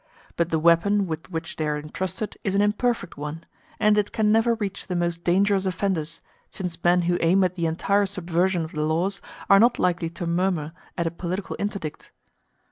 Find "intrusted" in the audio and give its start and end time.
1.77-2.35